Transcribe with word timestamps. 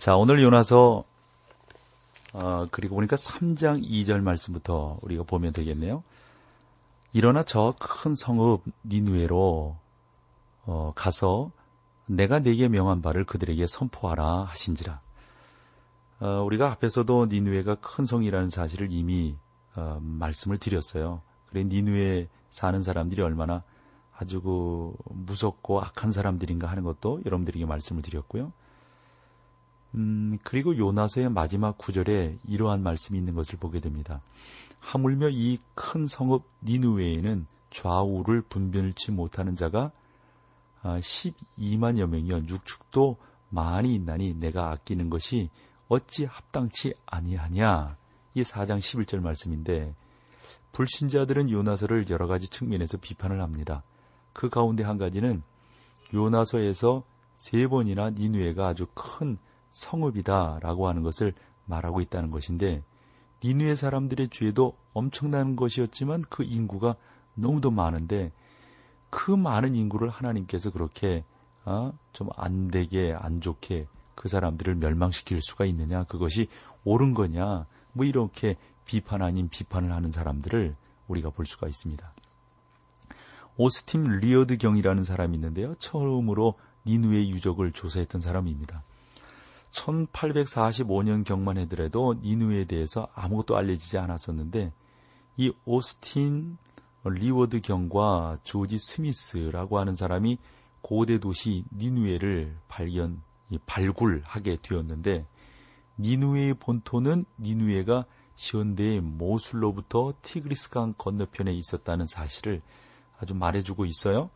자, 0.00 0.16
오늘 0.16 0.42
요나서 0.42 1.04
어, 2.32 2.66
그리고 2.70 2.94
보니까 2.94 3.16
3장 3.16 3.86
2절 3.86 4.22
말씀부터 4.22 4.98
우리가 5.02 5.24
보면 5.24 5.52
되겠네요. 5.52 6.02
일어나 7.12 7.42
저 7.42 7.74
큰 7.78 8.14
성읍 8.14 8.62
니누에로 8.84 9.76
어, 10.64 10.92
가서 10.96 11.50
내가 12.06 12.38
네게 12.38 12.68
명한 12.68 13.02
바를 13.02 13.26
그들에게 13.26 13.66
선포하라 13.66 14.44
하신지라. 14.44 15.02
어, 16.20 16.26
우리가 16.46 16.70
앞에서도 16.70 17.26
니누에가 17.26 17.74
큰 17.74 18.06
성이라는 18.06 18.48
사실을 18.48 18.90
이미 18.92 19.36
어, 19.76 19.98
말씀을 20.00 20.56
드렸어요. 20.56 21.20
그래 21.50 21.62
니누에 21.64 22.30
사는 22.48 22.82
사람들이 22.82 23.20
얼마나 23.20 23.64
아주 24.16 24.40
그 24.40 24.94
무섭고 25.10 25.82
악한 25.82 26.10
사람들인가 26.10 26.68
하는 26.68 26.84
것도 26.84 27.20
여러분들에게 27.26 27.66
말씀을 27.66 28.00
드렸고요. 28.00 28.50
음, 29.94 30.38
그리고 30.44 30.76
요나서의 30.76 31.30
마지막 31.30 31.76
구절에 31.78 32.38
이러한 32.46 32.82
말씀이 32.82 33.18
있는 33.18 33.34
것을 33.34 33.58
보게 33.58 33.80
됩니다. 33.80 34.20
하물며 34.80 35.30
이 35.30 35.58
큰 35.74 36.06
성읍 36.06 36.42
니누웨에는 36.62 37.46
좌우를 37.70 38.42
분별치 38.42 39.12
못하는 39.12 39.56
자가 39.56 39.92
12만여 40.82 42.02
아, 42.02 42.06
명이여 42.06 42.42
육축도 42.48 43.16
많이 43.48 43.94
있나니 43.94 44.34
내가 44.34 44.70
아끼는 44.70 45.10
것이 45.10 45.50
어찌 45.88 46.24
합당치 46.24 46.94
아니하냐. 47.06 47.96
이 48.34 48.42
4장 48.42 48.78
11절 48.78 49.20
말씀인데 49.20 49.94
불신자들은 50.72 51.50
요나서를 51.50 52.08
여러 52.10 52.26
가지 52.26 52.48
측면에서 52.48 52.98
비판을 52.98 53.42
합니다. 53.42 53.82
그 54.32 54.48
가운데 54.48 54.84
한 54.84 54.98
가지는 54.98 55.42
요나서에서 56.14 57.02
세 57.38 57.66
번이나 57.66 58.10
니누에가 58.10 58.68
아주 58.68 58.86
큰 58.94 59.38
성읍이다라고 59.70 60.88
하는 60.88 61.02
것을 61.02 61.32
말하고 61.66 62.00
있다는 62.00 62.30
것인데 62.30 62.82
니누의 63.42 63.76
사람들의 63.76 64.28
죄도 64.28 64.76
엄청난 64.92 65.56
것이었지만 65.56 66.22
그 66.28 66.42
인구가 66.42 66.96
너무도 67.34 67.70
많은데 67.70 68.32
그 69.08 69.30
많은 69.30 69.74
인구를 69.74 70.08
하나님께서 70.08 70.70
그렇게 70.70 71.24
어? 71.64 71.92
좀안 72.12 72.68
되게 72.68 73.12
안 73.12 73.40
좋게 73.40 73.86
그 74.14 74.28
사람들을 74.28 74.74
멸망시킬 74.76 75.40
수가 75.40 75.64
있느냐 75.66 76.04
그것이 76.04 76.48
옳은 76.84 77.14
거냐 77.14 77.66
뭐 77.92 78.04
이렇게 78.04 78.56
비판 78.84 79.22
아닌 79.22 79.48
비판을 79.48 79.92
하는 79.92 80.10
사람들을 80.10 80.74
우리가 81.08 81.30
볼 81.30 81.46
수가 81.46 81.68
있습니다. 81.68 82.12
오스틴 83.56 84.20
리어드 84.20 84.56
경이라는 84.56 85.04
사람이 85.04 85.36
있는데요. 85.36 85.74
처음으로 85.76 86.54
니느웨 86.86 87.30
유적을 87.30 87.72
조사했던 87.72 88.20
사람입니다. 88.20 88.82
1845년 89.72 91.24
경만 91.24 91.58
하더라도 91.58 92.14
니누에 92.22 92.64
대해서 92.64 93.08
아무것도 93.14 93.56
알려지지 93.56 93.98
않았었는데 93.98 94.72
이 95.36 95.52
오스틴 95.64 96.58
리어드 97.04 97.60
경과 97.60 98.36
조지 98.42 98.76
스미스라고 98.78 99.78
하는 99.78 99.94
사람이 99.94 100.38
고대 100.82 101.18
도시 101.18 101.64
니느웨를 101.72 102.56
발견 102.68 103.22
발굴하게 103.66 104.58
되었는데 104.62 105.26
니느웨의 105.98 106.54
본토는 106.54 107.24
니느웨가 107.38 108.04
현대의 108.36 109.00
모술로부터 109.00 110.14
티그리스강 110.22 110.94
건너편에 110.96 111.52
있었다는 111.52 112.06
사실을 112.06 112.62
아주 113.18 113.34
말해주고 113.34 113.84
있어요. 113.84 114.30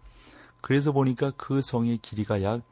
그래서 0.61 0.93
보니까 0.93 1.33
그 1.37 1.61
성의 1.63 1.99
길이가 1.99 2.43
약 2.43 2.63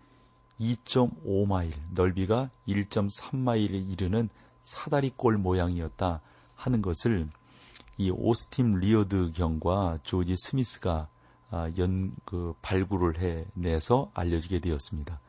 2.5마일, 0.60 1.72
넓이가 1.92 2.50
1.3마일에 2.68 3.90
이르는 3.90 4.28
사다리꼴 4.62 5.38
모양이었다 5.38 6.20
하는 6.54 6.82
것을 6.82 7.28
이 7.98 8.10
오스틴 8.10 8.78
리어드 8.78 9.32
경과 9.34 9.98
조지 10.02 10.34
스미스가 10.36 11.08
아, 11.50 11.70
연, 11.76 12.14
그, 12.24 12.54
발굴을 12.62 13.44
해내서 13.56 14.10
알려지게 14.14 14.60
되었습니다. 14.60 15.20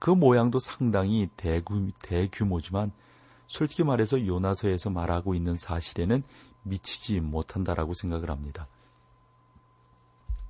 그 0.00 0.10
모양도 0.10 0.58
상당히 0.58 1.28
대규, 1.36 1.88
대규모지만 2.02 2.90
솔직히 3.46 3.84
말해서 3.84 4.26
요나서에서 4.26 4.90
말하고 4.90 5.34
있는 5.36 5.56
사실에는 5.56 6.24
미치지 6.64 7.20
못한다라고 7.20 7.94
생각을 7.94 8.28
합니다. 8.28 8.66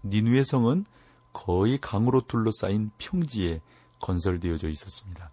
니누의 0.02 0.44
성은 0.44 0.86
거의 1.34 1.78
강으로 1.78 2.22
둘러싸인 2.22 2.90
평지에 2.96 3.60
건설되어져 4.00 4.68
있었습니다. 4.68 5.30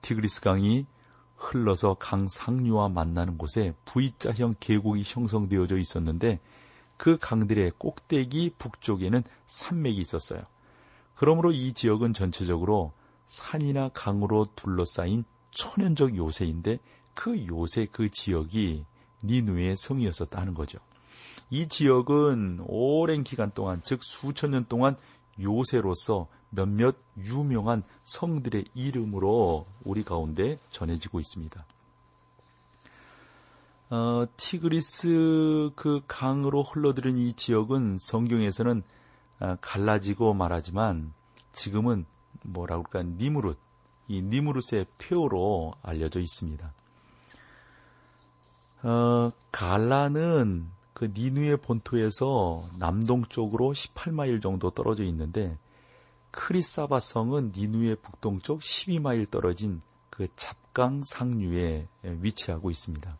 티그리스 0.00 0.40
강이 0.40 0.86
흘러서 1.36 1.94
강 1.94 2.28
상류와 2.28 2.88
만나는 2.88 3.36
곳에 3.36 3.74
V자형 3.84 4.54
계곡이 4.60 5.02
형성되어져 5.04 5.78
있었는데 5.78 6.40
그 6.96 7.18
강들의 7.18 7.72
꼭대기 7.78 8.54
북쪽에는 8.58 9.24
산맥이 9.46 9.98
있었어요. 9.98 10.42
그러므로 11.14 11.52
이 11.52 11.72
지역은 11.72 12.12
전체적으로 12.12 12.92
산이나 13.26 13.88
강으로 13.88 14.48
둘러싸인 14.54 15.24
천연적 15.50 16.16
요새인데 16.16 16.78
그 17.14 17.46
요새 17.46 17.86
그 17.90 18.10
지역이 18.10 18.84
니누의 19.22 19.76
성이었었다는 19.76 20.54
거죠. 20.54 20.78
이 21.50 21.66
지역은 21.66 22.60
오랜 22.66 23.24
기간 23.24 23.50
동안 23.52 23.82
즉 23.84 24.02
수천 24.02 24.52
년 24.52 24.64
동안 24.68 24.96
요새로서 25.40 26.28
몇몇 26.54 26.96
유명한 27.16 27.82
성들의 28.04 28.66
이름으로 28.74 29.66
우리 29.84 30.04
가운데 30.04 30.58
전해지고 30.70 31.18
있습니다. 31.18 31.64
어, 33.90 34.26
티그리스 34.36 35.70
그 35.74 36.00
강으로 36.06 36.62
흘러들은 36.62 37.16
이 37.18 37.32
지역은 37.34 37.96
성경에서는 38.00 38.82
어, 39.40 39.56
갈라지고 39.60 40.34
말하지만 40.34 41.12
지금은 41.52 42.06
뭐라고 42.44 42.84
할까 42.84 43.02
니무룻 43.02 43.58
이 44.08 44.22
니무룻의 44.22 44.86
표로 44.98 45.74
알려져 45.82 46.20
있습니다. 46.20 46.72
어, 48.82 49.32
갈라는 49.50 50.68
그 50.92 51.10
니누의 51.14 51.56
본토에서 51.58 52.68
남동쪽으로 52.78 53.72
18마일 53.72 54.42
정도 54.42 54.70
떨어져 54.70 55.04
있는데 55.04 55.56
크리사바 56.32 57.00
성은 57.00 57.52
니누의 57.54 57.96
북동쪽 57.96 58.60
12마일 58.60 59.30
떨어진 59.30 59.80
그 60.10 60.26
잡강 60.36 61.02
상류에 61.04 61.88
위치하고 62.02 62.70
있습니다. 62.70 63.16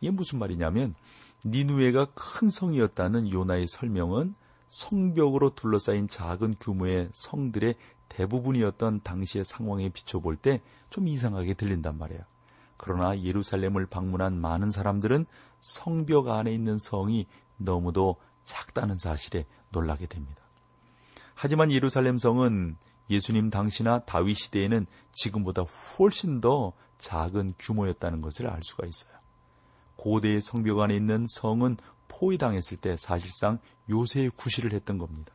이게 0.00 0.10
무슨 0.10 0.38
말이냐면 0.38 0.94
니누에가 1.44 2.08
큰 2.14 2.48
성이었다는 2.48 3.30
요나의 3.30 3.66
설명은 3.68 4.34
성벽으로 4.66 5.54
둘러싸인 5.54 6.08
작은 6.08 6.56
규모의 6.58 7.10
성들의 7.12 7.76
대부분이었던 8.08 9.02
당시의 9.02 9.44
상황에 9.44 9.88
비춰볼 9.90 10.36
때 10.36 10.60
좀 10.90 11.08
이상하게 11.08 11.54
들린단 11.54 11.98
말이에요. 11.98 12.22
그러나 12.76 13.20
예루살렘을 13.20 13.86
방문한 13.86 14.40
많은 14.40 14.70
사람들은 14.70 15.26
성벽 15.60 16.28
안에 16.28 16.52
있는 16.52 16.78
성이 16.78 17.26
너무도 17.56 18.16
작다는 18.44 18.96
사실에 18.96 19.46
놀라게 19.70 20.06
됩니다. 20.06 20.42
하지만 21.36 21.70
예루살렘 21.70 22.16
성은 22.16 22.76
예수님 23.10 23.50
당시나 23.50 24.00
다윗 24.00 24.34
시대에는 24.34 24.86
지금보다 25.12 25.62
훨씬 25.62 26.40
더 26.40 26.72
작은 26.98 27.54
규모였다는 27.58 28.22
것을 28.22 28.48
알 28.48 28.62
수가 28.62 28.86
있어요. 28.86 29.12
고대의 29.96 30.40
성벽 30.40 30.80
안에 30.80 30.96
있는 30.96 31.26
성은 31.28 31.76
포위당했을 32.08 32.78
때 32.78 32.96
사실상 32.96 33.58
요새의 33.90 34.30
구실을 34.30 34.72
했던 34.72 34.96
겁니다. 34.96 35.32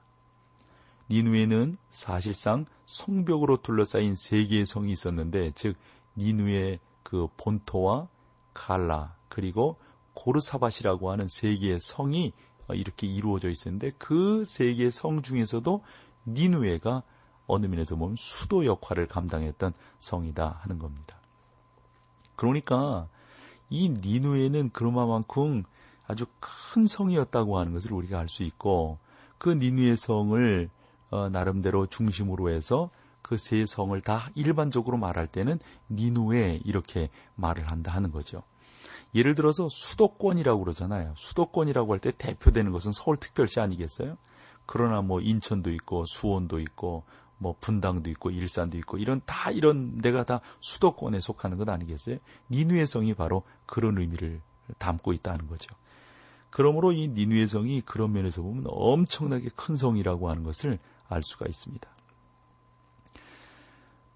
니누에는 1.09 1.77
사실상 1.91 2.65
성벽으로 2.87 3.61
둘러싸인 3.61 4.15
세 4.15 4.45
개의 4.47 4.65
성이 4.65 4.91
있었는데, 4.91 5.51
즉 5.55 5.77
니누의 6.17 6.79
그 7.03 7.27
본토와 7.37 8.07
칼라 8.53 9.15
그리고 9.29 9.77
고르사밭이라고 10.13 11.11
하는 11.11 11.27
세 11.27 11.55
개의 11.57 11.79
성이 11.79 12.33
이렇게 12.73 13.07
이루어져 13.07 13.49
있었는데 13.49 13.91
그 13.97 14.43
세 14.45 14.73
개의 14.73 14.91
성 14.91 15.21
중에서도 15.21 15.83
니누에가 16.27 17.03
어느 17.47 17.65
면에서 17.65 17.95
보면 17.95 18.15
수도 18.17 18.65
역할을 18.65 19.07
감당했던 19.07 19.73
성이다 19.99 20.59
하는 20.61 20.79
겁니다. 20.79 21.17
그러니까 22.35 23.07
이 23.69 23.89
니누에는 23.89 24.69
그로마만큼 24.71 25.63
아주 26.07 26.25
큰 26.39 26.85
성이었다고 26.85 27.57
하는 27.59 27.73
것을 27.73 27.93
우리가 27.93 28.19
알 28.19 28.27
수 28.27 28.43
있고 28.43 28.99
그 29.37 29.49
니누의 29.49 29.97
성을 29.97 30.69
어, 31.09 31.29
나름대로 31.29 31.87
중심으로 31.87 32.49
해서 32.49 32.89
그 33.21 33.37
세 33.37 33.65
성을 33.65 33.99
다 34.01 34.29
일반적으로 34.35 34.97
말할 34.97 35.27
때는 35.27 35.59
니누에 35.89 36.61
이렇게 36.65 37.09
말을 37.35 37.69
한다 37.69 37.91
하는 37.93 38.11
거죠. 38.11 38.43
예를 39.13 39.35
들어서 39.35 39.67
수도권이라고 39.69 40.63
그러잖아요. 40.63 41.13
수도권이라고 41.17 41.93
할 41.93 41.99
때 41.99 42.11
대표되는 42.17 42.71
것은 42.71 42.93
서울특별시 42.93 43.59
아니겠어요? 43.59 44.17
그러나 44.65 45.01
뭐 45.01 45.19
인천도 45.21 45.71
있고 45.71 46.05
수원도 46.05 46.59
있고 46.59 47.03
뭐 47.37 47.55
분당도 47.59 48.09
있고 48.11 48.29
일산도 48.29 48.77
있고 48.77 48.97
이런 48.97 49.21
다 49.25 49.51
이런 49.51 49.99
데가 49.99 50.23
다 50.23 50.41
수도권에 50.59 51.19
속하는 51.19 51.57
것 51.57 51.67
아니겠어요? 51.67 52.17
니누의 52.49 52.87
성이 52.87 53.13
바로 53.13 53.43
그런 53.65 53.97
의미를 53.97 54.41
담고 54.77 55.13
있다는 55.13 55.47
거죠. 55.47 55.75
그러므로 56.49 56.91
이 56.91 57.07
니누의 57.07 57.47
성이 57.47 57.81
그런 57.81 58.13
면에서 58.13 58.41
보면 58.41 58.65
엄청나게 58.67 59.49
큰 59.55 59.75
성이라고 59.75 60.29
하는 60.29 60.43
것을 60.43 60.79
알 61.07 61.23
수가 61.23 61.47
있습니다. 61.47 61.89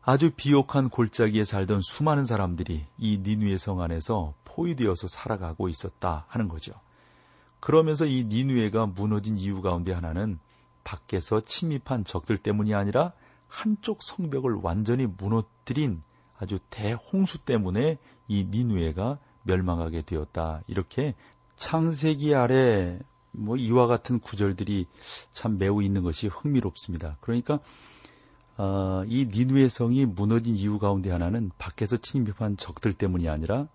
아주 0.07 0.29
비옥한 0.35 0.89
골짜기에 0.89 1.45
살던 1.45 1.81
수많은 1.81 2.25
사람들이 2.25 2.85
이 2.99 3.17
니누의 3.23 3.57
성 3.57 3.81
안에서 3.81 4.35
포위되어서 4.45 5.07
살아가고 5.07 5.67
있었다 5.67 6.25
하는 6.27 6.47
거죠. 6.47 6.73
그러면서 7.59 8.05
이 8.05 8.23
니누에가 8.23 8.85
무너진 8.85 9.39
이유 9.39 9.63
가운데 9.63 9.93
하나는 9.93 10.37
밖에서 10.83 11.41
침입한 11.41 12.03
적들 12.03 12.37
때문이 12.37 12.75
아니라 12.75 13.13
한쪽 13.47 14.03
성벽을 14.03 14.59
완전히 14.61 15.07
무너뜨린 15.07 16.03
아주 16.37 16.59
대홍수 16.69 17.39
때문에 17.39 17.97
이 18.27 18.45
니누에가 18.51 19.17
멸망하게 19.41 20.03
되었다. 20.03 20.61
이렇게 20.67 21.15
창세기 21.55 22.35
아래 22.35 22.99
뭐 23.31 23.57
이와 23.57 23.87
같은 23.87 24.19
구절들이 24.19 24.85
참 25.33 25.57
매우 25.57 25.81
있는 25.81 26.03
것이 26.03 26.27
흥미롭습니다. 26.27 27.17
그러니까 27.21 27.59
어, 28.57 29.03
이 29.07 29.27
니누의 29.31 29.69
성이 29.69 30.05
무너진 30.05 30.55
이유 30.55 30.79
가운데 30.79 31.11
하나는 31.11 31.51
밖에서 31.57 31.97
침입한 31.97 32.57
적들 32.57 32.93
때문이 32.93 33.27
아니라 33.27 33.67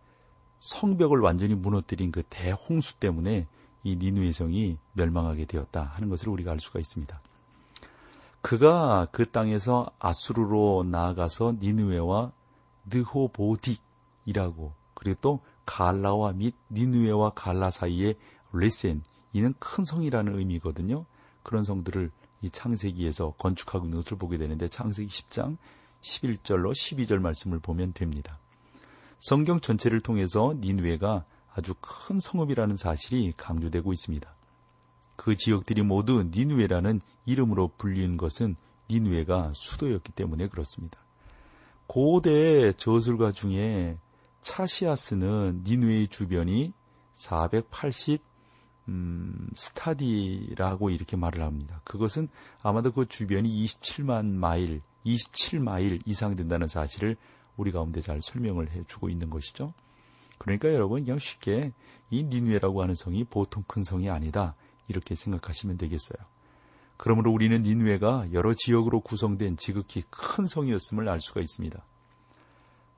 성벽을 0.61 1.21
완전히 1.21 1.55
무너뜨린 1.55 2.13
그 2.13 2.23
대홍수 2.29 2.97
때문에 2.97 3.47
이 3.83 3.97
니누의 3.97 4.33
성이 4.33 4.79
멸망하게 4.93 5.47
되었다 5.47 5.83
하는 5.83 6.09
것을 6.09 6.29
우리가 6.29 6.53
알 6.53 6.61
수가 6.61 6.79
있습니다. 6.81 7.21
그가 8.43 9.09
그 9.13 9.31
땅에서 9.31 9.91
아수르로 9.99 10.87
나아가서 10.89 11.57
니누에와 11.61 12.33
느호보딕이라고 12.89 14.73
그리고 14.95 15.19
또 15.21 15.41
갈라와 15.67 16.33
및 16.33 16.55
니누에와 16.71 17.31
갈라 17.31 17.71
사이에 17.71 18.15
레센 18.53 19.03
이는 19.33 19.55
큰 19.59 19.85
성이라는 19.85 20.39
의미거든요. 20.39 21.05
그런 21.43 21.65
성들을 21.65 22.11
이 22.43 22.51
창세기에서 22.51 23.33
건축하고 23.33 23.87
있는 23.87 24.01
것을 24.01 24.17
보게 24.17 24.39
되는데 24.39 24.69
창세기 24.69 25.09
10장 25.09 25.57
11절로 26.01 26.73
12절 26.73 27.19
말씀을 27.19 27.59
보면 27.59 27.93
됩니다. 27.93 28.39
성경 29.19 29.61
전체를 29.61 30.01
통해서 30.01 30.55
니누에가 30.59 31.25
아주 31.53 31.75
큰 31.81 32.19
성읍이라는 32.21 32.77
사실이 32.77 33.35
강조되고 33.37 33.93
있습니다. 33.93 34.35
그 35.17 35.37
지역들이 35.37 35.83
모두 35.83 36.25
니누에라는 36.35 37.01
이름으로 37.27 37.73
불리는 37.77 38.17
것은 38.17 38.57
니누에가 38.91 39.53
수도였기 39.55 40.13
때문에 40.13 40.49
그렇습니다. 40.49 40.99
고대 41.87 42.73
저술가 42.73 43.33
중에 43.33 43.99
차시아스는 44.41 45.65
니누에의 45.65 46.09
주변이 46.09 46.73
480 47.13 48.23
음, 48.91 49.49
스타디라고 49.55 50.91
이렇게 50.91 51.17
말을 51.17 51.43
합니다. 51.43 51.81
그것은 51.85 52.29
아마도 52.63 52.91
그 52.93 53.07
주변이 53.07 53.65
27만 53.65 54.27
마일, 54.27 54.83
27마일 55.07 56.03
이상 56.07 56.35
된다는 56.35 56.67
사실을 56.67 57.17
우리 57.57 57.71
가운데 57.71 58.01
잘 58.01 58.21
설명을 58.21 58.73
해주고 58.73 59.09
있는 59.09 59.31
것이죠. 59.31 59.73
그러니까 60.39 60.73
여러분 60.73 61.05
그냥 61.05 61.19
쉽게 61.19 61.73
이 62.11 62.25
니누에라고 62.25 62.83
하는 62.83 62.95
성이 62.97 63.25
보통 63.25 63.63
큰 63.67 63.85
성이 63.85 64.11
아니다 64.11 64.55
이렇게 64.89 65.15
생각하시면 65.15 65.77
되겠어요. 65.77 66.19
그러므로 66.97 67.33
우리는 67.33 67.63
니누에가 67.63 68.27
여러 68.33 68.55
지역으로 68.55 69.01
구성된 69.01 69.57
지극히 69.57 70.03
큰 70.11 70.47
성이었음을 70.47 71.09
알 71.09 71.21
수가 71.21 71.41
있습니다. 71.41 71.83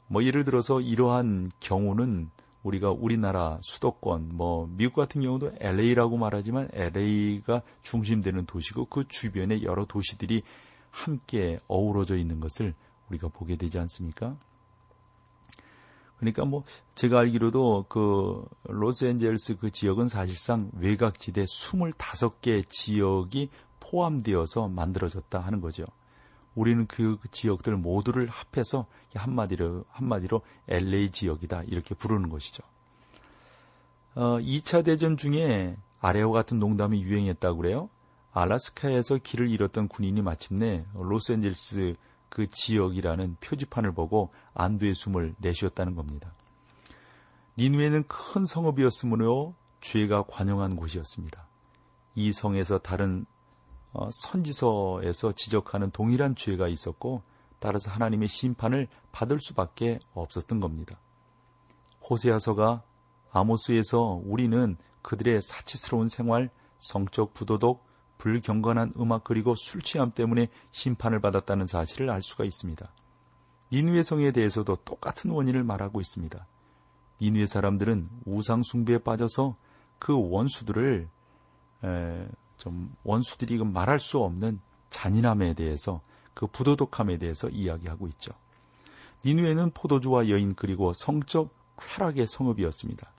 뭐 0.07 0.25
예를 0.25 0.45
들어서 0.45 0.81
이러한 0.81 1.51
경우는 1.61 2.31
우리가 2.63 2.91
우리나라 2.91 3.59
수도권, 3.61 4.31
뭐 4.33 4.69
미국 4.77 4.95
같은 4.95 5.23
경우도 5.23 5.53
LA라고 5.59 6.17
말하지만 6.17 6.69
LA가 6.73 7.63
중심되는 7.83 8.47
도시고 8.47 8.87
그 8.87 9.07
주변에 9.09 9.63
여러 9.63 9.85
도시들이 9.85 10.43
함께 10.91 11.59
어우러져 11.67 12.17
있는 12.17 12.39
것을 12.39 12.75
우리가 13.09 13.29
보게 13.29 13.57
되지 13.57 13.79
않습니까? 13.79 14.37
그러니까 16.19 16.45
뭐 16.45 16.63
제가 16.95 17.19
알기로도 17.19 17.87
그 17.89 18.45
로스앤젤스 18.69 19.57
그 19.57 19.73
지역은 19.73 20.07
사실상 20.07 20.71
외곽지대 20.79 21.43
25개 21.43 22.69
지역이 22.69 23.51
포함되어서 23.81 24.69
만들어졌다 24.69 25.37
하는 25.37 25.61
거죠. 25.61 25.85
우리는 26.55 26.87
그 26.87 27.19
지역들 27.31 27.77
모두를 27.77 28.29
합해서 28.29 28.87
한마디로 29.15 29.85
한마디로 29.91 30.43
LA 30.69 31.11
지역이다 31.11 31.65
이렇게 31.65 31.95
부르는 31.95 32.29
것이죠. 32.29 32.63
어, 34.15 34.39
2차 34.39 34.85
대전 34.85 35.17
중에 35.17 35.77
아래와 36.01 36.33
같은 36.33 36.59
농담이 36.59 37.03
유행했다고 37.03 37.57
그래요. 37.59 37.89
알라스카에서 38.33 39.19
길을 39.19 39.51
잃었던 39.51 39.89
군인이 39.89 40.21
마침내 40.23 40.85
로스앤젤스 40.95 41.95
그 42.29 42.49
지역이라는 42.51 43.37
표지판을 43.41 43.93
보고 43.93 44.33
안도의 44.55 44.95
숨을 44.95 45.35
내쉬었다는 45.39 45.95
겁니다. 45.95 46.33
니누에는 47.59 48.05
큰 48.07 48.47
성읍이었으므로 48.47 49.55
죄가 49.83 50.23
관영한 50.23 50.77
곳이었습니다. 50.77 51.47
이 52.15 52.33
성에서 52.33 52.79
다른 52.79 53.27
어, 53.27 53.32
선지서에서 54.11 55.33
지적하는 55.33 55.91
동일한 55.91 56.35
죄가 56.35 56.69
있었고 56.69 57.23
따라서 57.59 57.91
하나님의 57.91 58.29
심판을 58.29 58.89
받을 59.13 59.39
수밖에 59.39 59.99
없었던 60.15 60.61
겁니다. 60.61 60.99
호세아서가 62.09 62.83
아모스에서 63.31 64.21
우리는 64.25 64.77
그들의 65.03 65.41
사치스러운 65.43 66.09
생활, 66.09 66.51
성적 66.79 67.35
부도덕, 67.35 67.85
불경건한 68.19 68.93
음악 68.99 69.25
그리고 69.25 69.55
술 69.55 69.83
취함 69.83 70.13
때문에 70.13 70.49
심판을 70.71 71.21
받았다는 71.21 71.67
사실을 71.67 72.11
알 72.11 72.23
수가 72.23 72.45
있습니다. 72.45 72.93
니누의 73.73 74.05
성에 74.05 74.33
대해서도 74.33 74.77
똑같은 74.85 75.31
원인을 75.31 75.65
말하고 75.65 76.01
있습니다. 76.01 76.47
니누의 77.21 77.47
사람들은 77.47 78.09
우상 78.27 78.63
숭배에 78.63 78.99
빠져서 78.99 79.57
그 79.99 80.15
원수들을 80.15 81.09
에, 81.85 82.29
좀 82.63 82.95
원수들이 83.03 83.59
말할 83.59 83.99
수 83.99 84.21
없는 84.21 84.61
잔인함에 84.91 85.55
대해서 85.55 86.01
그 86.33 86.47
부도덕함에 86.47 87.19
대해서 87.19 87.49
이야기하고 87.49 88.07
있죠. 88.09 88.31
니누에는 89.25 89.73
포도주와 89.73 90.29
여인 90.29 90.55
그리고 90.55 90.93
성적 90.93 91.51
쾌락의 91.77 92.29
성읍이었습니다. 92.29 93.11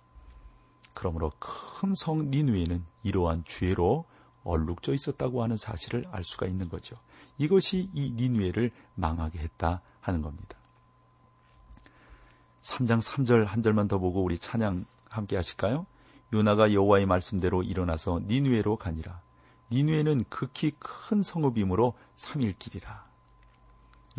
그러므로 0.93 1.33
큰 1.39 1.93
성 1.95 2.31
니누에는 2.31 2.85
이러한 3.03 3.43
죄로 3.45 4.05
얼룩져 4.45 4.93
있었다고 4.93 5.43
하는 5.43 5.57
사실을 5.57 6.05
알 6.11 6.23
수가 6.23 6.47
있는 6.47 6.69
거죠. 6.69 6.95
이것이 7.37 7.89
이 7.93 8.11
니누에를 8.11 8.71
망하게 8.95 9.39
했다 9.39 9.81
하는 9.99 10.21
겁니다. 10.21 10.57
3장 12.61 13.01
3절 13.01 13.43
한 13.45 13.61
절만 13.61 13.89
더 13.89 13.97
보고 13.97 14.23
우리 14.23 14.37
찬양 14.37 14.85
함께 15.09 15.35
하실까요? 15.35 15.85
요나가 16.31 16.71
여호와의 16.71 17.07
말씀대로 17.07 17.61
일어나서 17.61 18.21
니누에로 18.25 18.77
가니라. 18.77 19.22
니누에는 19.73 20.25
극히 20.29 20.71
큰 20.77 21.23
성읍이므로 21.23 21.95
3일 22.15 22.59
길이라. 22.59 23.05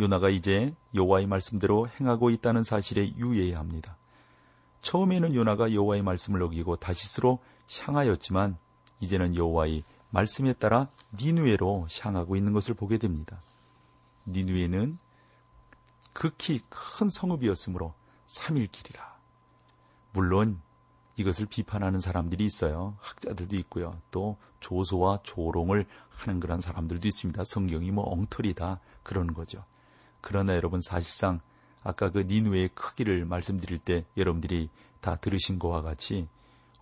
요나가 0.01 0.29
이제 0.29 0.75
여호와의 0.97 1.29
말씀대로 1.29 1.89
행하고 1.89 2.31
있다는 2.31 2.65
사실에 2.65 3.15
유의해야 3.17 3.61
합니다. 3.61 3.97
처음에는 4.83 5.33
요나가 5.35 5.73
여호와의 5.73 6.03
말씀을 6.03 6.43
어기고 6.43 6.77
다시스로 6.77 7.39
향하였지만 7.71 8.59
이제는 8.99 9.37
여호와의 9.37 9.85
말씀에 10.11 10.55
따라 10.55 10.89
니누에로 11.13 11.87
향하고 12.01 12.35
있는 12.35 12.53
것을 12.53 12.75
보게 12.75 12.99
됩니다. 12.99 13.41
니누에는 14.27 14.99
극히 16.13 16.63
큰 16.69 17.09
성읍이었으므로 17.09 17.95
3일 18.27 18.73
길이라. 18.73 19.15
물론 20.13 20.61
이것을 21.17 21.47
비판하는 21.47 22.01
사람들이 22.01 22.45
있어요. 22.45 22.97
학자들도 23.01 23.57
있고요. 23.57 23.99
또 24.11 24.37
조소와 24.61 25.21
조롱을 25.23 25.87
하는 26.11 26.41
그런 26.41 26.61
사람들도 26.61 27.07
있습니다. 27.07 27.43
성경이 27.47 27.91
뭐 27.91 28.05
엉터리다 28.11 28.81
그러는 29.03 29.35
거죠. 29.35 29.65
그러나 30.21 30.57
여러분 30.57 30.81
사실상 30.81 31.41
아까 31.83 32.11
그 32.11 32.21
니누의 32.21 32.71
크기를 32.75 33.25
말씀드릴 33.27 33.79
때 33.79 34.05
여러분들이 34.17 34.71
다 35.01 35.17
들으신 35.17 35.59
것과 35.59 35.83
같이 35.83 36.29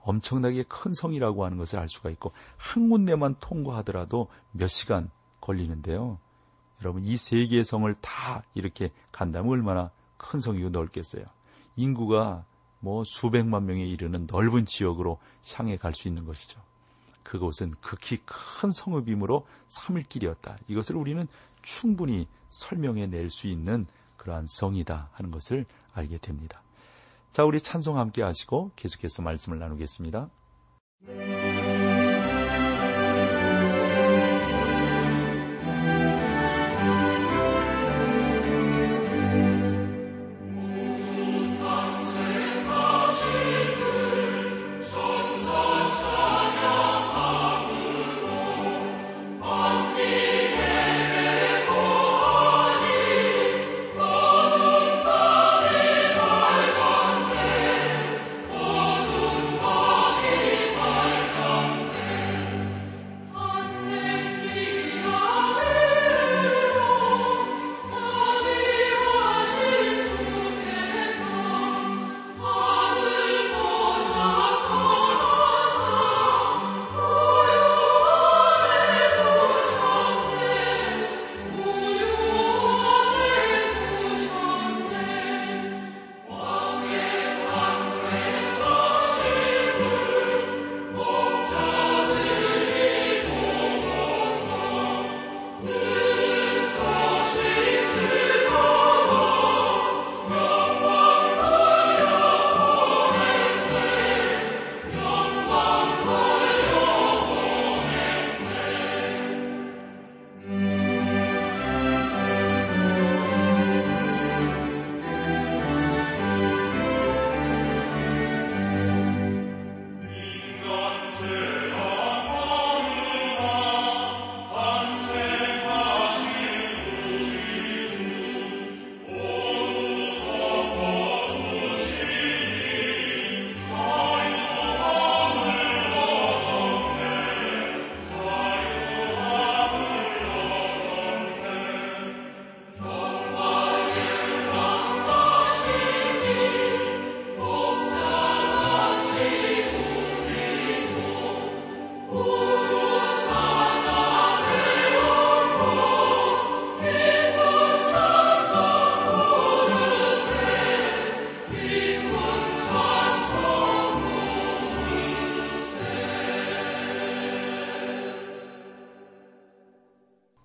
엄청나게 0.04 0.64
큰 0.68 0.94
성이라고 0.94 1.44
하는 1.44 1.58
것을 1.58 1.78
알 1.78 1.88
수가 1.88 2.10
있고 2.10 2.32
한 2.56 2.88
군데만 2.88 3.36
통과하더라도 3.40 4.28
몇 4.52 4.68
시간 4.68 5.10
걸리는데요. 5.40 6.18
여러분 6.82 7.04
이 7.04 7.16
세 7.16 7.46
개의 7.46 7.64
성을 7.64 7.92
다 8.00 8.42
이렇게 8.54 8.90
간다면 9.12 9.50
얼마나 9.52 9.90
큰 10.16 10.40
성이고 10.40 10.70
넓겠어요. 10.70 11.24
인구가 11.76 12.44
뭐 12.82 13.04
수백만 13.04 13.64
명에 13.64 13.86
이르는 13.86 14.26
넓은 14.28 14.66
지역으로 14.66 15.18
향해 15.54 15.76
갈 15.76 15.94
수 15.94 16.08
있는 16.08 16.24
것이죠. 16.24 16.60
그곳은 17.22 17.74
극히 17.80 18.18
큰 18.24 18.72
성읍이므로 18.72 19.46
3일 19.68 20.08
길이었다. 20.08 20.58
이것을 20.66 20.96
우리는 20.96 21.26
충분히 21.62 22.26
설명해 22.48 23.06
낼 23.06 23.30
수 23.30 23.46
있는 23.46 23.86
그러한 24.16 24.46
성이다 24.48 25.10
하는 25.12 25.30
것을 25.30 25.64
알게 25.94 26.18
됩니다. 26.18 26.60
자, 27.30 27.44
우리 27.44 27.60
찬송 27.60 27.98
함께 27.98 28.22
하시고 28.22 28.72
계속해서 28.74 29.22
말씀을 29.22 29.58
나누겠습니다. 29.60 30.28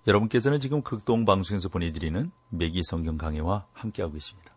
여러분께서는 0.08 0.62
지금 0.62 0.82
극동 0.82 1.26
방송에서 1.26 1.68
보내드리는 1.68 2.32
매기 2.50 2.82
성경 2.84 3.18
강해와 3.18 3.68
함께하고 3.74 4.14
계십니다. 4.14 4.54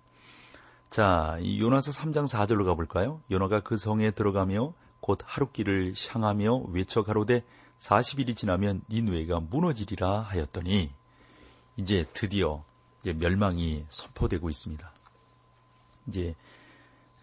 자, 0.91 1.39
이 1.41 1.61
요나서 1.61 1.91
3장 1.91 2.29
4절로 2.29 2.65
가볼까요? 2.65 3.21
요나가 3.33 3.61
그 3.61 3.77
성에 3.77 4.13
들어가며 4.13 4.73
곧 5.01 5.19
하룻길을 5.25 5.95
향하며 6.09 6.67
외쳐 6.69 7.03
가로되 7.03 7.45
40일이 7.79 8.37
지나면 8.37 8.83
니누에가 8.89 9.41
무너지리라 9.41 10.21
하였더니 10.21 10.93
이제 11.77 12.07
드디어 12.13 12.63
이제 13.01 13.13
멸망이 13.13 13.87
선포되고 13.89 14.51
있습니다. 14.51 14.93
이제 16.07 16.37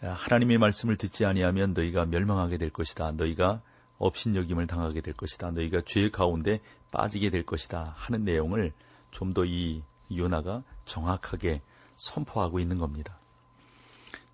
하나님의 0.01 0.57
말씀을 0.57 0.98
듣지 0.98 1.25
아니하면 1.25 1.74
너희가 1.74 2.05
멸망하게 2.05 2.57
될 2.57 2.72
것이다. 2.72 3.12
너희가 3.13 3.62
업신여김을 3.99 4.67
당하게 4.67 5.01
될 5.01 5.13
것이다. 5.13 5.51
너희가 5.51 5.81
죄 5.85 6.09
가운데 6.09 6.59
빠지게 6.91 7.29
될 7.29 7.45
것이다. 7.45 7.93
하는 7.97 8.23
내용을 8.23 8.73
좀 9.11 9.33
더 9.33 9.45
이 9.45 9.81
요나가 10.15 10.63
정확하게 10.85 11.61
선포하고 11.97 12.59
있는 12.59 12.77
겁니다. 12.77 13.17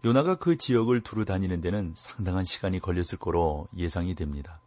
요나가 0.05 0.35
그 0.35 0.57
지역을 0.57 1.01
두루 1.01 1.25
다니는 1.25 1.61
데는 1.61 1.93
상당한 1.95 2.43
시간이 2.43 2.79
걸렸을 2.79 3.17
거로 3.19 3.67
예상이 3.77 4.15
됩니다. 4.15 4.59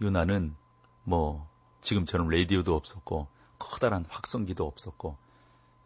요나는 0.00 0.56
뭐 1.04 1.46
지금처럼 1.82 2.28
라디오도 2.28 2.74
없었고 2.74 3.28
커다란 3.58 4.06
확성기도 4.08 4.66
없었고 4.66 5.16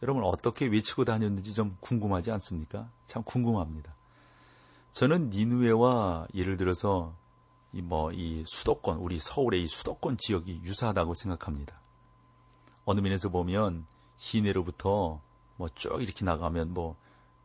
여러분 0.03 0.23
어떻게 0.25 0.67
외치고 0.67 1.05
다녔는지 1.05 1.55
좀 1.55 1.77
궁금하지 1.81 2.31
않습니까? 2.31 2.89
참 3.07 3.23
궁금합니다. 3.25 3.95
저는 4.93 5.31
니누에와 5.31 6.29
예를 6.35 6.57
들어서 6.57 7.15
이 7.15 7.24
뭐, 7.83 8.13
이 8.13 8.45
수도권, 8.47 8.99
우리 8.99 9.19
서울의 9.19 9.63
이 9.65 9.67
수도권 9.67 10.17
지역이 10.19 10.61
유사하다고 10.65 11.15
생각합니다. 11.15 11.81
어느 12.85 13.01
면에서 13.01 13.29
보면 13.31 13.87
시내로부터 14.19 15.21
뭐 15.57 15.69
쭉 15.75 16.03
이렇게 16.03 16.25
나가면 16.25 16.75
뭐 16.75 16.97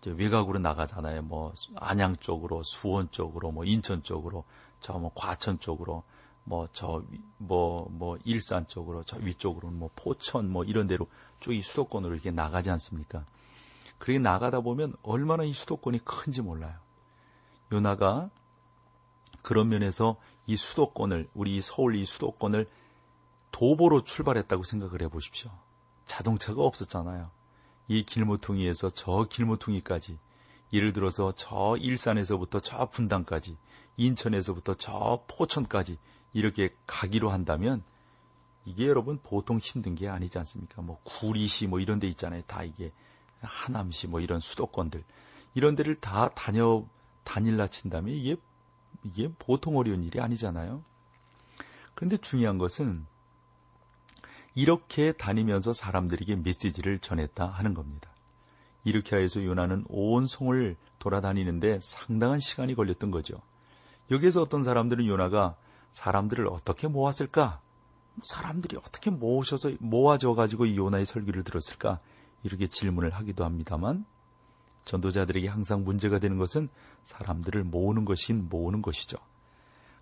외곽으로 0.05 0.59
나가잖아요. 0.59 1.23
뭐 1.23 1.53
안양 1.75 2.17
쪽으로, 2.17 2.63
수원 2.63 3.09
쪽으로, 3.11 3.51
뭐 3.51 3.65
인천 3.65 4.01
쪽으로, 4.03 4.43
저 4.81 4.97
뭐 4.97 5.11
과천 5.15 5.59
쪽으로, 5.59 6.03
뭐 6.45 6.67
저 6.73 7.03
뭐뭐 7.37 7.89
뭐 7.91 8.17
일산 8.25 8.67
쪽으로, 8.67 9.03
저 9.03 9.17
위쪽으로는 9.17 9.77
뭐 9.77 9.89
포천 9.95 10.49
뭐 10.49 10.63
이런 10.63 10.87
데로 10.87 11.07
쭉 11.39 11.53
이 11.53 11.61
수도권으로 11.61 12.13
이렇게 12.13 12.31
나가지 12.31 12.69
않습니까? 12.71 13.25
그렇게 13.97 14.19
나가다 14.19 14.61
보면 14.61 14.95
얼마나 15.03 15.43
이 15.43 15.53
수도권이 15.53 15.99
큰지 16.05 16.41
몰라요. 16.41 16.75
요나가 17.71 18.29
그런 19.41 19.69
면에서 19.69 20.17
이 20.45 20.55
수도권을 20.55 21.29
우리 21.33 21.61
서울 21.61 21.95
이 21.95 22.05
수도권을 22.05 22.67
도보로 23.51 24.03
출발했다고 24.03 24.63
생각을 24.63 25.01
해보십시오. 25.03 25.51
자동차가 26.05 26.63
없었잖아요. 26.63 27.29
이 27.87 28.03
길모퉁이에서 28.03 28.91
저 28.91 29.25
길모퉁이까지 29.29 30.19
예를 30.73 30.93
들어서 30.93 31.31
저 31.35 31.75
일산에서부터 31.77 32.59
저 32.59 32.85
분당까지 32.87 33.57
인천에서부터 33.97 34.75
저 34.75 35.23
포천까지 35.27 35.97
이렇게 36.33 36.75
가기로 36.85 37.29
한다면 37.31 37.83
이게 38.65 38.87
여러분 38.87 39.19
보통 39.23 39.57
힘든 39.57 39.95
게 39.95 40.07
아니지 40.07 40.37
않습니까? 40.37 40.81
뭐 40.81 40.99
구리시 41.03 41.67
뭐 41.67 41.79
이런 41.79 41.99
데 41.99 42.07
있잖아요. 42.07 42.43
다 42.45 42.63
이게 42.63 42.91
하남시 43.41 44.07
뭐 44.07 44.19
이런 44.19 44.39
수도권들 44.39 45.03
이런 45.55 45.75
데를 45.75 45.95
다 45.95 46.29
다녀 46.29 46.85
다닐라 47.23 47.67
친다면 47.67 48.13
이게 48.13 48.35
이게 49.03 49.31
보통 49.39 49.77
어려운 49.77 50.03
일이 50.03 50.19
아니잖아요. 50.19 50.83
그런데 51.95 52.17
중요한 52.17 52.57
것은 52.57 53.05
이렇게 54.55 55.11
다니면서 55.11 55.73
사람들에게 55.73 56.37
메시지를 56.37 56.99
전했다 56.99 57.45
하는 57.45 57.73
겁니다. 57.73 58.09
이렇게 58.83 59.15
하여서 59.15 59.43
요나는 59.43 59.85
온 59.87 60.25
성을 60.25 60.75
돌아다니는데 60.99 61.79
상당한 61.81 62.39
시간이 62.39 62.75
걸렸던 62.75 63.11
거죠. 63.11 63.41
여기에서 64.11 64.41
어떤 64.41 64.63
사람들은 64.63 65.05
요나가 65.05 65.55
사람들을 65.91 66.47
어떻게 66.51 66.87
모았을까? 66.87 67.61
사람들이 68.23 68.77
어떻게 68.77 69.09
모으셔서 69.09 69.71
모아져 69.79 70.33
가지고 70.33 70.65
이 70.65 70.77
요나의 70.77 71.05
설교를 71.05 71.43
들었을까? 71.43 71.99
이렇게 72.43 72.67
질문을 72.67 73.11
하기도 73.11 73.45
합니다만 73.45 74.05
전도자들에게 74.89 75.47
항상 75.47 75.83
문제가 75.83 76.17
되는 76.17 76.37
것은 76.37 76.67
사람들을 77.03 77.63
모으는 77.63 78.05
것인 78.05 78.49
모으는 78.49 78.81
것이죠. 78.81 79.17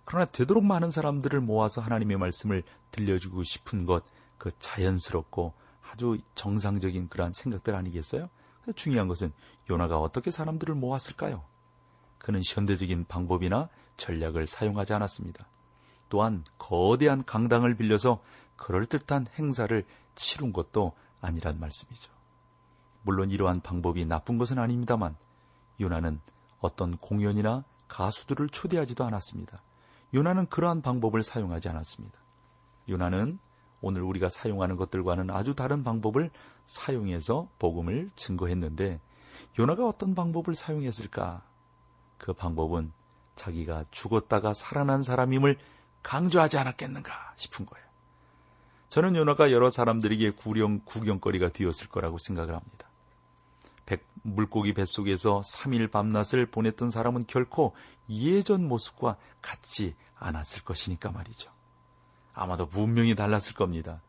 그러나 0.06 0.24
되도록 0.24 0.64
많은 0.64 0.90
사람들을 0.90 1.40
모아서 1.40 1.82
하나님의 1.82 2.16
말씀을 2.16 2.62
들려주고 2.90 3.42
싶은 3.42 3.84
것, 3.84 4.04
그 4.38 4.50
자연스럽고 4.58 5.52
아주 5.82 6.16
정상적인 6.34 7.08
그러한 7.08 7.34
생각들 7.34 7.74
아니겠어요? 7.74 8.30
중요한 8.74 9.08
것은 9.08 9.32
요나가 9.70 9.98
어떻게 9.98 10.30
사람들을 10.30 10.74
모았을까요? 10.74 11.44
그는 12.18 12.40
현대적인 12.44 13.06
방법이나 13.08 13.68
전략을 13.98 14.46
사용하지 14.46 14.94
않았습니다. 14.94 15.46
또한 16.08 16.44
거대한 16.56 17.24
강당을 17.24 17.76
빌려서 17.76 18.22
그럴듯한 18.56 19.26
행사를 19.38 19.84
치룬 20.14 20.52
것도 20.52 20.92
아니란 21.20 21.60
말씀이죠. 21.60 22.17
물론 23.02 23.30
이러한 23.30 23.60
방법이 23.60 24.04
나쁜 24.04 24.38
것은 24.38 24.58
아닙니다만 24.58 25.16
요나는 25.80 26.20
어떤 26.60 26.96
공연이나 26.96 27.64
가수들을 27.88 28.48
초대하지도 28.50 29.04
않았습니다. 29.04 29.62
요나는 30.14 30.46
그러한 30.46 30.82
방법을 30.82 31.22
사용하지 31.22 31.68
않았습니다. 31.68 32.18
요나는 32.88 33.38
오늘 33.80 34.02
우리가 34.02 34.28
사용하는 34.28 34.76
것들과는 34.76 35.30
아주 35.30 35.54
다른 35.54 35.84
방법을 35.84 36.30
사용해서 36.64 37.48
복음을 37.58 38.10
증거했는데 38.16 39.00
요나가 39.58 39.86
어떤 39.86 40.14
방법을 40.14 40.54
사용했을까? 40.54 41.42
그 42.16 42.32
방법은 42.32 42.92
자기가 43.36 43.84
죽었다가 43.90 44.52
살아난 44.52 45.02
사람임을 45.02 45.56
강조하지 46.02 46.58
않았겠는가 46.58 47.34
싶은 47.36 47.66
거예요. 47.66 47.86
저는 48.88 49.14
요나가 49.16 49.52
여러 49.52 49.70
사람들에게 49.70 50.30
구령, 50.32 50.80
구경거리가 50.84 51.50
되었을 51.50 51.88
거라고 51.88 52.18
생각을 52.18 52.54
합니다. 52.54 52.87
백, 54.22 54.32
물고기 54.34 54.72
뱃속에서 54.72 55.40
3일 55.40 55.90
밤낮을 55.90 56.46
보냈던 56.46 56.90
사람은 56.90 57.26
결코 57.26 57.74
예전 58.08 58.66
모습과 58.66 59.16
같지 59.40 59.94
않았을 60.16 60.62
것이니까 60.64 61.10
말이죠. 61.10 61.50
아마도 62.34 62.66
분명히 62.66 63.14
달랐을 63.14 63.54
겁니다. 63.54 64.00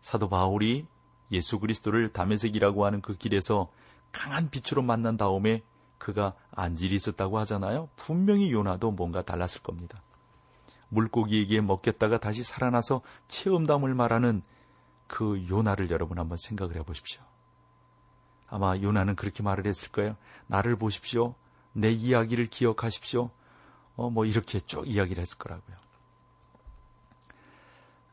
사도 0.00 0.28
바울이 0.28 0.86
예수 1.32 1.58
그리스도를 1.58 2.12
담에색이라고 2.12 2.84
하는 2.84 3.00
그 3.00 3.16
길에서 3.16 3.68
강한 4.12 4.50
빛으로 4.50 4.82
만난 4.82 5.16
다음에 5.16 5.62
그가 5.98 6.34
안질이 6.52 6.94
있었다고 6.94 7.38
하잖아요. 7.40 7.88
분명히 7.96 8.52
요나도 8.52 8.92
뭔가 8.92 9.22
달랐을 9.22 9.62
겁니다. 9.62 10.02
물고기에게 10.88 11.60
먹겠다가 11.60 12.18
다시 12.18 12.44
살아나서 12.44 13.02
체험담을 13.28 13.94
말하는 13.94 14.42
그 15.06 15.44
요나를 15.48 15.90
여러분 15.90 16.18
한번 16.18 16.36
생각을 16.36 16.76
해보십시오. 16.76 17.22
아마 18.48 18.76
요나는 18.76 19.16
그렇게 19.16 19.42
말을 19.42 19.66
했을 19.66 19.90
거예요. 19.90 20.16
나를 20.46 20.76
보십시오. 20.76 21.34
내 21.72 21.90
이야기를 21.90 22.46
기억하십시오. 22.46 23.30
어, 23.96 24.10
뭐 24.10 24.24
이렇게 24.24 24.60
쭉 24.60 24.86
이야기를 24.86 25.20
했을 25.20 25.38
거라고요. 25.38 25.76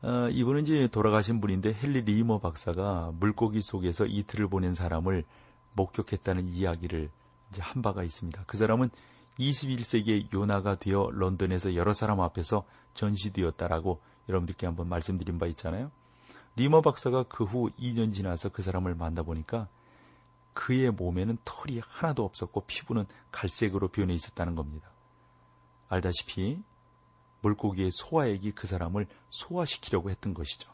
어, 0.02 0.28
이분은 0.30 0.64
이제 0.64 0.86
돌아가신 0.88 1.40
분인데 1.40 1.76
헨리 1.82 2.02
리머 2.02 2.38
박사가 2.38 3.12
물고기 3.18 3.62
속에서 3.62 4.04
이틀을 4.04 4.48
보낸 4.48 4.74
사람을 4.74 5.24
목격했다는 5.76 6.48
이야기를 6.48 7.10
이제 7.50 7.62
한 7.62 7.80
바가 7.80 8.02
있습니다. 8.02 8.44
그 8.46 8.56
사람은 8.56 8.90
21세기의 9.38 10.32
요나가 10.32 10.76
되어 10.76 11.08
런던에서 11.10 11.74
여러 11.74 11.92
사람 11.92 12.20
앞에서 12.20 12.64
전시되었다라고 12.94 14.00
여러분들께 14.28 14.66
한번 14.66 14.88
말씀드린 14.88 15.38
바 15.38 15.46
있잖아요. 15.46 15.90
리머 16.56 16.82
박사가 16.82 17.24
그 17.24 17.44
후 17.44 17.70
2년 17.78 18.14
지나서 18.14 18.50
그 18.50 18.62
사람을 18.62 18.94
만나보니까 18.94 19.68
그의 20.54 20.90
몸에는 20.90 21.36
털이 21.44 21.80
하나도 21.84 22.24
없었고 22.24 22.64
피부는 22.66 23.06
갈색으로 23.30 23.88
변해 23.88 24.14
있었다는 24.14 24.54
겁니다. 24.54 24.88
알다시피 25.88 26.62
물고기의 27.42 27.90
소화액이 27.92 28.52
그 28.52 28.66
사람을 28.66 29.06
소화시키려고 29.30 30.10
했던 30.10 30.32
것이죠. 30.32 30.72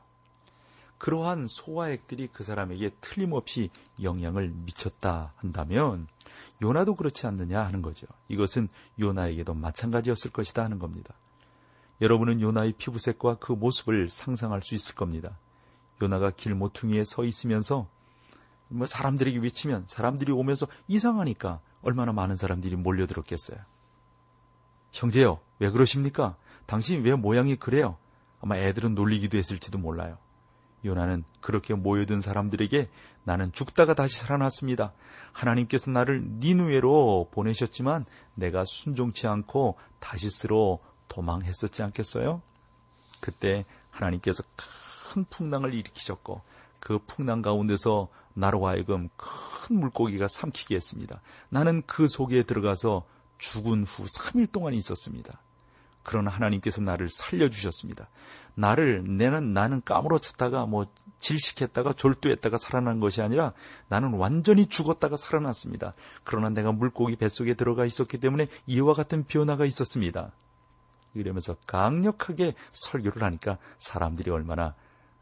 그러한 0.98 1.46
소화액들이 1.48 2.28
그 2.30 2.44
사람에게 2.44 2.90
틀림없이 3.00 3.70
영향을 4.02 4.50
미쳤다 4.50 5.32
한다면 5.36 6.06
요나도 6.62 6.94
그렇지 6.94 7.26
않느냐 7.26 7.64
하는 7.64 7.80
거죠. 7.80 8.06
이것은 8.28 8.68
요나에게도 8.98 9.54
마찬가지였을 9.54 10.30
것이다 10.30 10.62
하는 10.62 10.78
겁니다. 10.78 11.14
여러분은 12.02 12.42
요나의 12.42 12.74
피부색과 12.74 13.36
그 13.36 13.52
모습을 13.52 14.10
상상할 14.10 14.62
수 14.62 14.74
있을 14.74 14.94
겁니다. 14.94 15.38
요나가 16.02 16.30
길 16.30 16.54
모퉁이에 16.54 17.04
서 17.04 17.24
있으면서 17.24 17.88
뭐 18.70 18.86
사람들에게 18.86 19.38
외치면 19.38 19.84
사람들이 19.88 20.32
오면서 20.32 20.66
이상하니까 20.88 21.60
얼마나 21.82 22.12
많은 22.12 22.36
사람들이 22.36 22.76
몰려들었겠어요. 22.76 23.58
형제요, 24.92 25.40
왜 25.58 25.70
그러십니까? 25.70 26.36
당신 26.66 27.02
왜 27.02 27.14
모양이 27.14 27.56
그래요? 27.56 27.96
아마 28.40 28.56
애들은 28.56 28.94
놀리기도 28.94 29.38
했을지도 29.38 29.78
몰라요. 29.78 30.18
요나는 30.84 31.24
그렇게 31.40 31.74
모여든 31.74 32.20
사람들에게 32.20 32.88
나는 33.24 33.52
죽다가 33.52 33.94
다시 33.94 34.18
살아났습니다. 34.18 34.92
하나님께서 35.32 35.90
나를 35.90 36.22
니누에로 36.38 37.28
보내셨지만 37.32 38.06
내가 38.34 38.64
순종치 38.64 39.26
않고 39.26 39.76
다시스로 39.98 40.80
도망했었지 41.08 41.82
않겠어요? 41.82 42.40
그때 43.20 43.66
하나님께서 43.90 44.42
큰 45.12 45.24
풍랑을 45.28 45.74
일으키셨고 45.74 46.40
그 46.78 46.98
풍랑 47.06 47.42
가운데서 47.42 48.08
나로 48.34 48.66
하여금 48.66 49.08
큰 49.16 49.80
물고기가 49.80 50.28
삼키게 50.28 50.74
했습니다. 50.74 51.20
나는 51.48 51.82
그 51.86 52.06
속에 52.08 52.42
들어가서 52.42 53.04
죽은 53.38 53.84
후 53.84 54.04
3일 54.04 54.52
동안 54.52 54.74
있었습니다. 54.74 55.40
그러나 56.02 56.30
하나님께서 56.30 56.80
나를 56.80 57.08
살려주셨습니다. 57.08 58.08
나를, 58.54 59.04
내는, 59.16 59.52
나는 59.52 59.82
까무러쳤다가 59.84 60.66
뭐 60.66 60.86
질식했다가 61.18 61.92
졸도했다가 61.92 62.56
살아난 62.56 63.00
것이 63.00 63.22
아니라 63.22 63.52
나는 63.88 64.14
완전히 64.14 64.66
죽었다가 64.66 65.16
살아났습니다. 65.16 65.94
그러나 66.24 66.48
내가 66.48 66.72
물고기 66.72 67.16
뱃속에 67.16 67.54
들어가 67.54 67.84
있었기 67.84 68.18
때문에 68.18 68.46
이와 68.66 68.94
같은 68.94 69.24
변화가 69.24 69.66
있었습니다. 69.66 70.32
이러면서 71.14 71.56
강력하게 71.66 72.54
설교를 72.72 73.22
하니까 73.22 73.58
사람들이 73.78 74.30
얼마나 74.30 74.74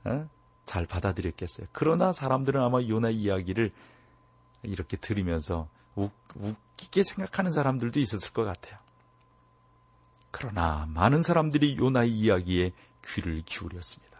어? 0.04 0.28
잘 0.68 0.84
받아들였겠어요. 0.84 1.66
그러나 1.72 2.12
사람들은 2.12 2.60
아마 2.60 2.82
요나 2.82 3.08
이야기를 3.08 3.72
이렇게 4.64 4.98
들으면서 4.98 5.66
웃, 5.94 6.12
웃기게 6.34 7.02
생각하는 7.04 7.50
사람들도 7.50 7.98
있었을 7.98 8.34
것 8.34 8.44
같아요. 8.44 8.78
그러나 10.30 10.86
많은 10.90 11.22
사람들이 11.22 11.78
요나의 11.78 12.10
이야기에 12.10 12.72
귀를 13.06 13.42
기울였습니다. 13.46 14.18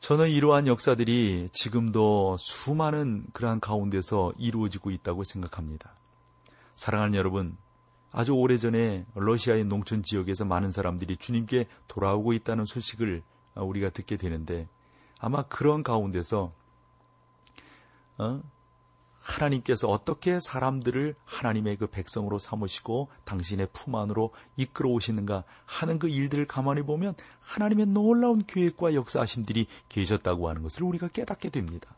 저는 0.00 0.28
이러한 0.28 0.66
역사들이 0.66 1.48
지금도 1.52 2.36
수많은 2.38 3.24
그러한 3.32 3.60
가운데서 3.60 4.34
이루어지고 4.36 4.90
있다고 4.90 5.24
생각합니다. 5.24 5.94
사랑하는 6.74 7.14
여러분, 7.14 7.56
아주 8.12 8.32
오래전에 8.34 9.06
러시아의 9.14 9.64
농촌 9.64 10.02
지역에서 10.02 10.44
많은 10.44 10.70
사람들이 10.70 11.16
주님께 11.16 11.66
돌아오고 11.88 12.34
있다는 12.34 12.66
소식을 12.66 13.22
우리가 13.62 13.90
듣게 13.90 14.16
되는데 14.16 14.68
아마 15.18 15.42
그런 15.42 15.82
가운데서 15.82 16.52
어? 18.18 18.42
하나님께서 19.26 19.88
어떻게 19.88 20.38
사람들을 20.38 21.16
하나님의 21.24 21.76
그 21.78 21.88
백성으로 21.88 22.38
삼으시고 22.38 23.08
당신의 23.24 23.68
품 23.72 23.96
안으로 23.96 24.32
이끌어 24.56 24.90
오시는가 24.90 25.42
하는 25.64 25.98
그 25.98 26.08
일들을 26.08 26.46
가만히 26.46 26.82
보면 26.82 27.14
하나님의 27.40 27.86
놀라운 27.86 28.44
계획과 28.46 28.94
역사하심들이 28.94 29.66
계셨다고 29.88 30.48
하는 30.48 30.62
것을 30.62 30.84
우리가 30.84 31.08
깨닫게 31.08 31.50
됩니다. 31.50 31.96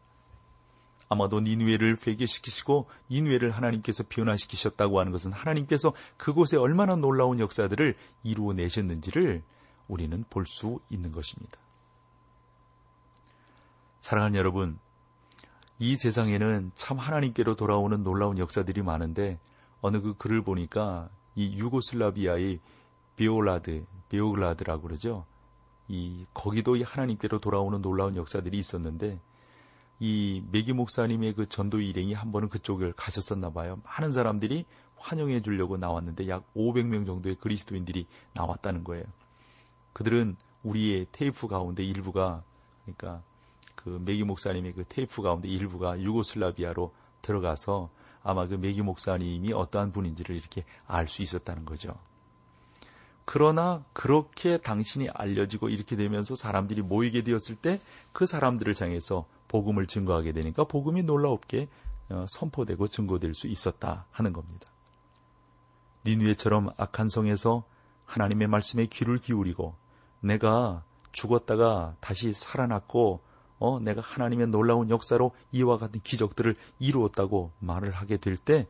아마도 1.11 1.40
니누에를 1.40 1.97
회개시키시고 2.07 2.88
니누에를 3.11 3.51
하나님께서 3.51 4.05
변화시키셨다고 4.09 5.01
하는 5.01 5.12
것은 5.12 5.33
하나님께서 5.33 5.92
그곳에 6.16 6.57
얼마나 6.57 6.97
놀라운 6.97 7.40
역사들을 7.40 7.94
이루어 8.23 8.53
내셨는지를 8.53 9.42
우리는 9.88 10.24
볼 10.31 10.46
수 10.46 10.79
있는 10.90 11.11
것입니다. 11.11 11.59
사랑하는 14.01 14.38
여러분, 14.38 14.79
이 15.79 15.96
세상에는 15.96 16.72
참 16.74 16.98
하나님께로 16.98 17.57
돌아오는 17.57 18.03
놀라운 18.03 18.38
역사들이 18.38 18.83
많은데 18.83 19.38
어느 19.81 20.01
그 20.01 20.14
글을 20.14 20.42
보니까 20.42 21.09
이 21.35 21.57
유고슬라비아의 21.57 22.61
비올라드, 23.16 23.85
비오글라드라고 24.09 24.83
그러죠. 24.83 25.24
이 25.88 26.27
거기도 26.35 26.77
이 26.77 26.83
하나님께로 26.83 27.38
돌아오는 27.38 27.81
놀라운 27.81 28.16
역사들이 28.16 28.59
있었는데 28.59 29.20
이 30.01 30.42
메기 30.53 30.72
목사님의 30.72 31.35
그 31.35 31.48
전도 31.48 31.81
일행이 31.81 32.14
한 32.14 32.31
번은 32.31 32.48
그쪽을 32.48 32.92
가셨었나 32.92 33.51
봐요. 33.51 33.81
많은 33.85 34.12
사람들이 34.12 34.64
환영해 34.96 35.42
주려고 35.42 35.77
나왔는데 35.77 36.29
약 36.29 36.44
500명 36.55 37.07
정도의 37.07 37.37
그리스도인들이 37.37 38.07
나왔다는 38.35 38.85
거예요. 38.85 39.05
그들은 39.99 40.37
우리의 40.63 41.09
테이프 41.11 41.49
가운데 41.49 41.83
일부가 41.83 42.45
그러니까 42.85 43.21
그 43.75 44.01
메기 44.05 44.23
목사님의 44.23 44.75
그 44.75 44.85
테이프 44.89 45.23
가운데 45.23 45.49
일부가 45.49 45.99
유고슬라비아로 45.99 46.95
들어가서 47.21 47.91
아마 48.23 48.47
그 48.47 48.55
메기 48.55 48.81
목사님이 48.81 49.53
어떠한 49.53 49.91
분인지를 49.91 50.37
이렇게 50.37 50.65
알 50.87 51.09
수 51.09 51.23
있었다는 51.23 51.65
거죠. 51.65 51.97
그러나 53.25 53.85
그렇게 53.93 54.59
당신이 54.59 55.09
알려지고 55.11 55.69
이렇게 55.69 55.97
되면서 55.97 56.37
사람들이 56.37 56.83
모이게 56.83 57.25
되었을 57.25 57.57
때 57.57 57.81
그 58.13 58.25
사람들을 58.25 58.75
향해서 58.81 59.27
복음을 59.49 59.89
증거하게 59.89 60.31
되니까 60.31 60.63
복음이 60.63 61.03
놀라웁게 61.03 61.69
어, 62.11 62.25
선포되고 62.29 62.87
증거될 62.87 63.35
수 63.35 63.49
있었다 63.49 64.07
하는 64.13 64.33
겁니다. 64.33 64.71
니누에처럼 66.07 66.71
악한 66.77 67.09
성에서 67.09 67.65
하나님의 68.05 68.47
말씀에 68.47 68.87
귀를 68.87 69.19
기울이고 69.19 69.88
내가 70.20 70.85
죽었다가 71.12 71.96
다시 72.00 72.33
살아났고 72.33 73.20
어, 73.59 73.81
내가 73.81 74.00
하나님의 74.00 74.48
놀라운 74.48 74.88
역사로 74.88 75.33
이와 75.52 75.78
같은 75.78 76.00
기적들을 76.00 76.54
이루었다고 76.78 77.52
말을 77.61 77.90
하게 77.90 78.16
될 78.16 78.37
때 78.37 78.66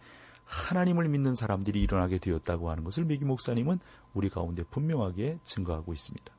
하나님을 0.48 1.08
믿는 1.08 1.34
사람들이 1.34 1.80
일어나게 1.82 2.18
되었다고 2.18 2.70
하는 2.70 2.82
것을 2.82 3.04
미기 3.04 3.24
목사님은 3.24 3.80
우리 4.14 4.30
가운데 4.30 4.62
분명하게 4.64 5.40
증거하고 5.44 5.92
있습니다. 5.92 6.32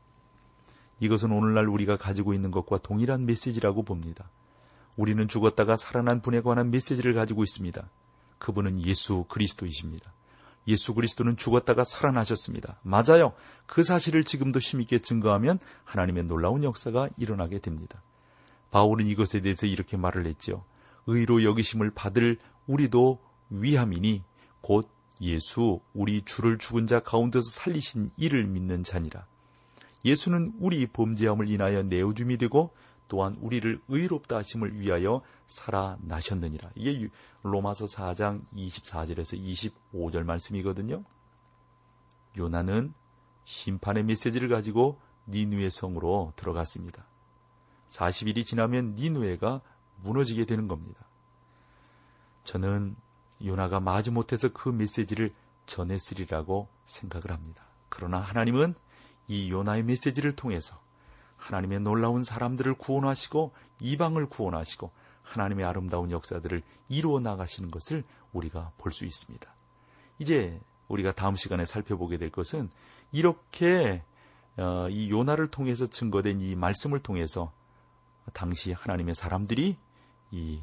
이것은 1.00 1.32
오늘날 1.32 1.68
우리가 1.68 1.96
가지고 1.96 2.34
있는 2.34 2.50
것과 2.52 2.80
동일한 2.80 3.26
메시지라고 3.26 3.84
봅니다. 3.84 4.30
우리는 4.98 5.28
죽었다가 5.28 5.76
살아난 5.76 6.22
분에 6.22 6.42
관한 6.42 6.72
메시지를 6.72 7.14
가지고 7.14 7.44
있습니다. 7.44 7.88
그분은 8.40 8.84
예수 8.84 9.26
그리스도이십니다. 9.30 10.12
예수 10.70 10.94
그리스도는 10.94 11.36
죽었다가 11.36 11.84
살아나셨습니다. 11.84 12.80
맞아요. 12.84 13.34
그 13.66 13.84
사실을 13.84 14.24
지금도 14.24 14.60
힘있게 14.60 15.00
증거하면 15.00 15.60
하나님의 15.84 16.24
놀라운 16.26 16.64
역사가 16.64 17.10
일어나게 17.18 17.60
됩니다. 17.60 18.02
바울은 18.72 19.08
이것에 19.08 19.42
대해서 19.42 19.66
이렇게 19.66 19.98
말을 19.98 20.26
했죠. 20.28 20.64
의로 21.08 21.44
여기심을 21.44 21.92
받을 21.92 22.38
우리도 22.68 23.20
위함이니 23.50 24.24
곧 24.62 24.88
예수 25.22 25.82
우리 25.94 26.22
주를 26.22 26.58
죽은 26.58 26.88
자 26.88 27.00
가운데서 27.00 27.50
살리신 27.50 28.12
이를 28.16 28.46
믿는 28.46 28.84
자니라. 28.84 29.26
예수는 30.06 30.54
우리 30.60 30.86
범죄함을 30.88 31.50
인하여 31.50 31.82
내어줌이 31.84 32.38
되고 32.38 32.74
또한 33.10 33.36
우리를 33.42 33.82
의롭다 33.90 34.38
하심을 34.38 34.80
위하여 34.80 35.22
살아나셨느니라. 35.48 36.70
이게 36.76 37.10
로마서 37.44 37.86
4장 37.86 38.46
24절에서 38.54 39.84
25절 39.92 40.24
말씀이거든요. 40.24 41.04
요나는 42.38 42.94
심판의 43.44 44.04
메시지를 44.04 44.48
가지고 44.48 45.02
니누의 45.28 45.72
성으로 45.72 46.34
들어갔습니다. 46.36 47.06
40일이 47.90 48.46
지나면 48.46 48.96
니누에가 48.96 49.62
무너지게 50.04 50.46
되는 50.46 50.68
겁니다. 50.68 51.04
저는 52.44 52.96
요나가 53.44 53.80
마지 53.80 54.12
못해서 54.12 54.50
그 54.50 54.70
메시지를 54.70 55.34
전했으리라고 55.66 56.68
생각을 56.86 57.32
합니다. 57.32 57.64
그러나 57.90 58.20
하나님은 58.20 58.76
이 59.28 59.50
요나의 59.50 59.84
메시지를 59.84 60.36
통해서 60.36 60.80
하나님의 61.40 61.80
놀라운 61.80 62.24
사람들을 62.24 62.76
구원하시고 62.76 63.52
이방을 63.80 64.28
구원하시고 64.28 64.92
하나님의 65.24 65.66
아름다운 65.66 66.12
역사들을 66.12 66.62
이루어 66.90 67.20
나가시는 67.20 67.72
것을 67.72 68.04
우리가 68.34 68.72
볼 68.78 68.92
수 68.92 69.06
있습니다. 69.06 69.50
이제 70.20 70.60
우리가 70.88 71.14
다음 71.14 71.36
시간에 71.36 71.66
살펴보게 71.66 72.18
될 72.18 72.30
것은 72.30 72.70
이렇게 73.12 74.04
어, 74.58 74.88
이 74.90 75.10
요나를 75.10 75.48
통해서 75.50 75.88
증거된 75.88 76.42
이 76.42 76.56
말씀을 76.56 77.00
통해서 77.00 77.52
당시 78.34 78.74
하나님의 78.74 79.16
사람들이 79.16 79.78
이 80.32 80.62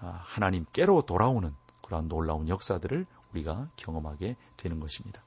아, 0.00 0.22
하나님께로 0.24 1.02
돌아오는 1.02 1.54
그러한 1.82 2.08
놀라운 2.08 2.48
역사들을 2.48 3.06
우리가 3.32 3.68
경험하게 3.76 4.36
되는 4.56 4.80
것입니다. 4.80 5.20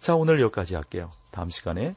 자, 0.00 0.14
오늘 0.14 0.40
여기까지 0.40 0.74
할게요. 0.74 1.10
다음 1.30 1.48
시간에 1.48 1.96